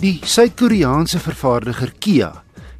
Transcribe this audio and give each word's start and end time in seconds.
Die 0.00 0.16
Suid-Koreaanse 0.24 1.18
vervaardiger 1.20 1.90
Kia 2.00 2.30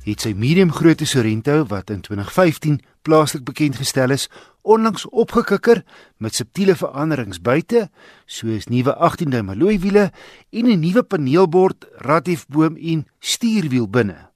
het 0.07 0.23
sy 0.25 0.31
medium-grootte 0.33 1.05
Sorento 1.05 1.59
wat 1.69 1.91
in 1.93 1.99
2015 2.01 2.79
plaaslik 3.05 3.43
bekend 3.45 3.77
gestel 3.77 4.15
is, 4.15 4.25
onlangs 4.65 5.05
opgekikker 5.13 5.83
met 6.17 6.39
subtiele 6.39 6.73
veranderings 6.81 7.43
buite, 7.45 7.91
soos 8.25 8.71
nuwe 8.73 8.95
18-duim 8.97 9.53
alloy 9.53 9.77
wiele 9.83 10.07
en 10.49 10.71
'n 10.73 10.81
nuwe 10.81 11.03
paneelbord, 11.03 11.85
radiefboom 12.09 12.81
en 12.81 13.05
stuurwiel 13.21 13.91
binne. 13.91 14.31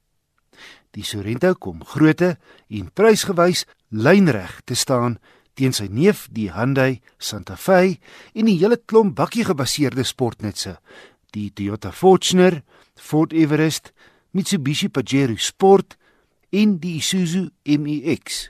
Die 0.93 1.03
Sorento 1.03 1.55
kom 1.55 1.81
grootte 1.83 2.37
en 2.69 2.93
prysgewys 2.93 3.65
lynreg 3.89 4.61
te 4.63 4.75
staan 4.75 5.17
teen 5.55 5.73
sy 5.73 5.87
neef 5.89 6.27
die 6.31 6.51
Hyundai 6.51 7.01
Santa 7.17 7.55
Fe 7.55 7.97
en 8.33 8.45
'n 8.45 8.59
hele 8.59 8.77
klomp 8.77 9.15
bakkie-gebaseerde 9.15 10.03
sportnutse, 10.03 10.77
die 11.35 11.51
Toyota 11.51 11.91
Fortuner, 11.91 12.61
Ford 12.95 13.33
Everest, 13.35 13.91
Mitsubishi 14.31 14.89
Pajero 14.89 15.35
Sport 15.37 15.97
en 16.55 16.77
die 16.79 16.97
Isuzu 17.01 17.49
MU-X. 17.63 18.49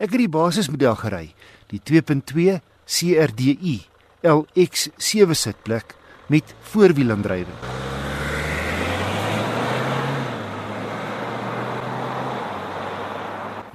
Ek 0.00 0.12
het 0.12 0.20
die 0.22 0.32
basismodel 0.32 0.96
gery, 1.00 1.26
die 1.72 1.80
2.2 1.84 2.60
CRDI 2.86 3.78
LX 4.26 4.88
7 4.96 5.36
sitplek 5.36 5.96
met 6.32 6.54
voorwielaandrywing. 6.72 7.60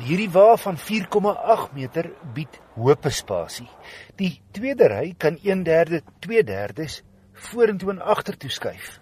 Hierdie 0.01 0.31
wa 0.33 0.55
van 0.57 0.79
4,8 0.81 1.75
meter 1.77 2.09
bied 2.33 2.57
hoop 2.73 3.05
spasie. 3.13 3.69
Die 4.17 4.41
tweede 4.51 4.89
ry 4.89 5.13
kan 5.17 5.37
1/3, 5.37 6.01
2/3 6.25 7.10
vorentoe 7.49 7.93
en 7.95 8.01
agtertoe 8.13 8.51
skuif. 8.51 8.99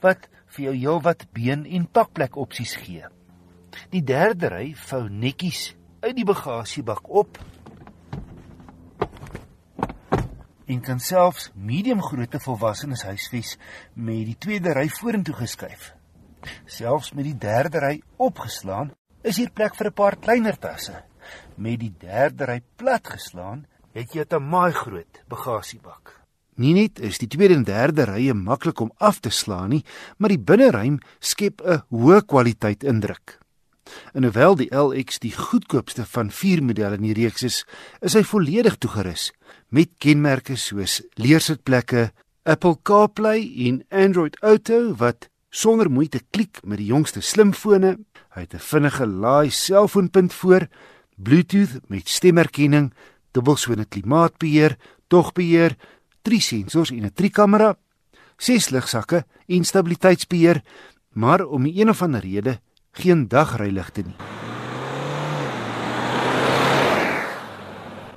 Wat 0.00 0.28
vir 0.54 0.64
jou 0.68 0.74
heelwat 0.74 1.26
been 1.36 1.66
en 1.66 1.86
pakplek 1.90 2.36
opsies 2.36 2.76
gee. 2.80 3.04
Die 3.92 4.02
derde 4.04 4.50
ry 4.52 4.72
vou 4.88 5.04
netjies 5.08 5.72
uit 6.02 6.14
die 6.16 6.26
bagasiebak 6.26 7.08
op 7.10 7.38
en 10.68 10.80
kan 10.84 11.00
selfs 11.00 11.48
medium 11.56 12.02
grootte 12.04 12.40
volwassenes 12.44 13.02
huisves 13.08 13.54
met 13.94 14.26
die 14.28 14.36
tweede 14.36 14.74
ry 14.76 14.84
vorentoe 14.92 15.34
geskuif. 15.38 15.92
Selfs 16.68 17.14
met 17.16 17.24
die 17.24 17.38
derde 17.40 17.80
ry 17.82 17.94
opgeslaan, 18.20 18.92
is 19.24 19.40
hier 19.40 19.50
plek 19.50 19.74
vir 19.78 19.88
'n 19.88 19.96
paar 20.00 20.16
kleiner 20.16 20.58
tasse. 20.58 21.04
Met 21.56 21.80
die 21.80 21.94
derde 21.98 22.44
ry 22.44 22.60
platgeslaan, 22.76 23.66
het 23.98 24.14
jy 24.14 24.24
'n 24.30 24.48
maai 24.48 24.72
groot 24.72 25.22
bagasiebak. 25.28 26.14
Nie 26.54 26.74
net 26.74 27.00
is 27.00 27.18
die 27.18 27.28
tweede 27.28 27.54
en 27.54 27.64
derde 27.64 28.04
rye 28.04 28.34
maklik 28.34 28.80
om 28.80 28.92
af 28.98 29.20
te 29.20 29.30
slaan 29.30 29.70
nie, 29.70 29.84
maar 30.18 30.28
die 30.28 30.38
binneruim 30.38 30.98
skep 31.20 31.60
'n 31.62 31.82
hoë 31.90 32.24
kwaliteit 32.26 32.84
indruk. 32.84 33.38
En 34.12 34.22
hoewel 34.22 34.54
die 34.54 34.74
LX 34.74 35.18
die 35.18 35.32
goedkoopste 35.32 36.04
van 36.04 36.30
vier 36.30 36.62
modelle 36.62 36.96
in 36.96 37.02
die 37.02 37.14
reeks 37.14 37.42
is, 37.42 37.64
is 38.00 38.14
hy 38.14 38.22
volledig 38.22 38.76
toegerus 38.76 39.32
met 39.68 39.88
kenmerke 39.98 40.56
soos 40.56 41.02
leersitplekke, 41.14 42.12
Apple 42.42 42.76
CarPlay 42.82 43.52
en 43.66 43.84
Android 43.90 44.36
Auto 44.40 44.94
wat 44.94 45.28
sonder 45.50 45.90
moeite 45.90 46.20
klik 46.30 46.60
met 46.64 46.78
die 46.78 46.86
jongste 46.86 47.20
slimfone. 47.20 47.98
Hy 48.34 48.40
het 48.40 48.54
'n 48.54 48.58
vinnige 48.58 49.06
laai 49.06 49.50
selfoonpunt 49.50 50.32
voor, 50.32 50.68
Bluetooth 51.16 51.80
met 51.88 52.08
stemherkenning, 52.08 52.92
dubbelsone 53.38 53.86
klimaatbeheer, 53.86 54.76
togbeheer, 55.08 55.76
drie 56.26 56.42
sensors 56.42 56.90
en 56.90 57.06
'n 57.06 57.14
trikamera, 57.14 57.76
ses 58.36 58.70
ligsakke 58.70 59.24
en 59.46 59.64
stabiliteitsbeheer, 59.64 60.62
maar 61.14 61.44
om 61.46 61.66
'n 61.66 61.78
een 61.78 61.90
of 61.90 62.02
ander 62.02 62.20
rede 62.20 62.60
geen 62.92 63.28
dagryligte 63.28 64.02
nie. 64.02 64.16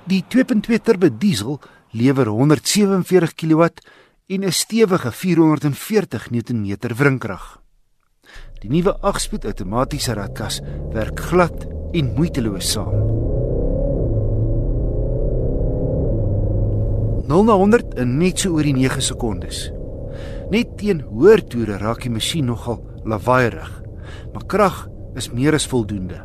Die 0.05 0.23
2.2 0.27 0.81
turbo 0.81 1.09
diesel 1.17 1.59
lewer 1.91 2.27
147 2.27 3.33
kW 3.35 3.63
en 4.27 4.43
'n 4.43 4.51
stewige 4.51 5.11
440 5.11 6.29
Nm 6.29 6.75
wrinkrag. 6.95 7.61
Die 8.59 8.69
nuwe 8.69 8.97
8-spoed 9.01 9.45
outomatiese 9.45 10.13
ratkas 10.13 10.61
werk 10.93 11.19
glad 11.19 11.65
en 11.91 12.13
moeiteloos 12.13 12.71
saam. 12.71 13.10
0 17.31 17.45
na 17.47 17.53
100 17.55 17.93
in 18.01 18.17
net 18.19 18.41
so 18.43 18.57
oor 18.57 18.67
die 18.67 18.75
9 18.75 18.99
sekondes. 18.99 19.69
Net 20.51 20.73
teen 20.81 20.99
hoër 21.07 21.39
toere 21.47 21.77
raak 21.79 22.01
die 22.03 22.11
masjien 22.11 22.49
nogal 22.49 22.81
lawaaierig, 23.07 23.69
maar 24.33 24.43
krag 24.51 24.81
is 25.15 25.29
meer 25.31 25.55
as 25.55 25.67
voldoende. 25.71 26.19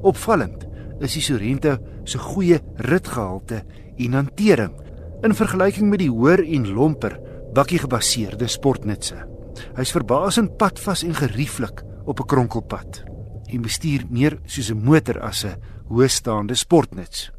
Opvallend 0.00 0.64
is 1.04 1.18
die 1.18 1.24
Sorento 1.24 1.74
se 2.08 2.20
goeie 2.22 2.62
ritgehalte 2.88 3.60
en 4.00 4.16
hantering 4.16 4.72
in 5.22 5.36
vergelyking 5.36 5.92
met 5.92 6.00
die 6.00 6.08
hoër 6.08 6.40
en 6.46 6.70
lomper 6.78 7.18
bakkie-gebaseerde 7.52 8.48
sportnutse. 8.48 9.20
Hy's 9.76 9.92
verbaasend 9.92 10.56
padvas 10.56 11.04
en 11.04 11.12
gerieflik 11.18 11.84
op 12.08 12.20
'n 12.20 12.26
kronkelpad 12.32 13.04
en 13.52 13.62
bestuur 13.68 14.08
meer 14.08 14.40
soos 14.46 14.72
'n 14.72 14.80
motor 14.80 15.20
as 15.20 15.44
'n 15.44 15.60
hoëstaande 15.92 16.54
sportnuts. 16.54 17.30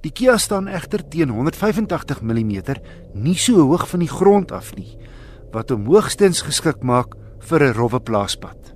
Die 0.00 0.12
Kia 0.12 0.36
staan 0.38 0.68
egter 0.68 1.02
teen 1.08 1.32
185 1.34 2.22
mm 2.22 2.52
nie 3.14 3.36
so 3.38 3.66
hoog 3.68 3.88
van 3.88 4.00
die 4.00 4.10
grond 4.10 4.52
af 4.52 4.74
nie, 4.76 4.98
wat 5.52 5.70
hom 5.70 5.86
hoogstens 5.86 6.42
geskik 6.46 6.82
maak 6.82 7.16
vir 7.48 7.62
'n 7.62 7.74
rowwe 7.74 8.00
plaaspad. 8.00 8.74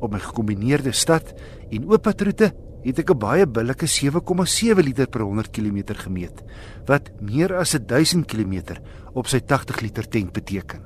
Op 0.00 0.12
my 0.12 0.18
gekombineerde 0.18 0.92
stad 0.92 1.34
en 1.70 1.88
oop 1.88 2.02
padroete 2.02 2.52
het 2.82 2.98
ek 2.98 3.10
'n 3.10 3.18
baie 3.18 3.46
billike 3.46 3.86
7,7 3.86 4.82
liter 4.82 5.06
per 5.06 5.22
100 5.22 5.50
km 5.50 5.94
gemeet, 5.94 6.42
wat 6.86 7.10
meer 7.20 7.54
as 7.56 7.72
1000 7.72 8.26
km 8.26 8.76
op 9.14 9.26
sy 9.26 9.40
80 9.40 9.80
liter 9.80 10.08
tank 10.08 10.32
beteken. 10.32 10.82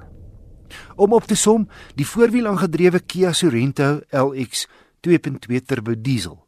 Om 0.97 1.13
op 1.13 1.25
te 1.25 1.35
som, 1.35 1.69
die 1.95 2.07
voorwiel 2.07 2.47
aangedrewe 2.47 3.01
Kia 3.01 3.33
Sorento 3.33 4.01
LX 4.11 4.67
2.2 5.01 5.61
turbo 5.65 5.95
diesel 5.95 6.47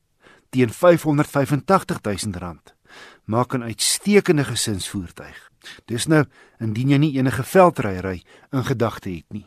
teen 0.50 0.71
R585 0.71 2.00
000 2.03 2.78
maak 3.25 3.54
'n 3.54 3.62
uitstekende 3.62 4.44
gesinsvoertuig. 4.44 5.50
Dis 5.87 6.06
nou 6.06 6.25
indien 6.60 6.88
jy 6.88 6.99
nie 6.99 7.16
enige 7.19 7.43
veldry 7.43 7.99
ry 8.00 8.22
in 8.53 8.65
gedagte 8.65 9.10
het 9.10 9.26
nie. 9.28 9.47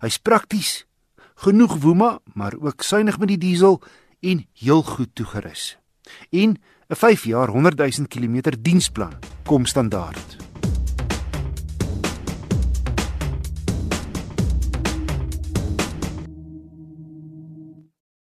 Hy's 0.00 0.18
prakties, 0.18 0.86
genoeg 1.34 1.78
woema, 1.82 2.18
maar 2.34 2.54
ook 2.60 2.82
suiwig 2.82 3.18
met 3.18 3.28
die 3.28 3.38
diesel 3.38 3.82
en 4.20 4.46
heel 4.52 4.82
goed 4.82 5.14
toegerus. 5.14 5.76
En 6.30 6.58
'n 6.88 6.94
5 6.94 7.24
jaar 7.24 7.48
100 7.48 7.76
000 7.76 8.06
km 8.08 8.56
diensplan 8.60 9.18
kom 9.44 9.66
standaard. 9.66 10.51